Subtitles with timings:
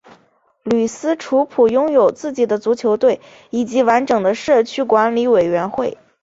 [0.63, 5.95] 吕斯楚普拥有自己的足球队以及完整的社区管理委员会